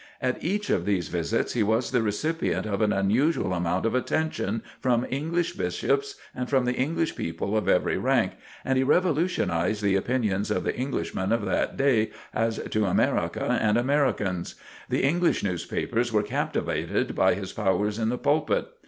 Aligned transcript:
At 0.19 0.43
each 0.43 0.71
of 0.71 0.83
these 0.87 1.09
visits 1.09 1.53
he 1.53 1.61
was 1.61 1.91
the 1.91 2.01
recipient 2.01 2.65
of 2.65 2.81
an 2.81 2.91
unusual 2.91 3.53
amount 3.53 3.85
of 3.85 3.93
attention 3.93 4.63
from 4.79 5.05
English 5.11 5.53
Bishops 5.53 6.15
and 6.33 6.49
from 6.49 6.65
the 6.65 6.73
English 6.73 7.15
people 7.15 7.55
of 7.55 7.69
every 7.69 7.97
rank 7.99 8.31
and 8.65 8.79
he 8.79 8.83
revolutionized 8.83 9.83
the 9.83 9.95
opinions 9.95 10.49
of 10.49 10.63
the 10.63 10.75
Englishmen 10.75 11.31
of 11.31 11.45
that 11.45 11.77
day 11.77 12.09
as 12.33 12.57
to 12.71 12.85
America 12.87 13.59
and 13.61 13.77
Americans. 13.77 14.55
The 14.89 15.03
English 15.03 15.43
newspapers 15.43 16.11
were 16.11 16.23
captivated 16.23 17.13
by 17.13 17.35
his 17.35 17.53
powers 17.53 17.99
in 17.99 18.09
the 18.09 18.17
pulpit. 18.17 18.69